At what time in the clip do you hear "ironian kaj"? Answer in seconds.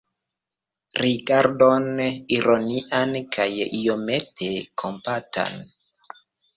2.39-3.49